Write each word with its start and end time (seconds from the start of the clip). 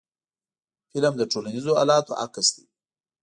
فلم 0.91 1.13
د 1.17 1.23
ټولنیزو 1.31 1.71
حالاتو 1.79 2.17
عکس 2.23 2.47
دی 2.55 2.65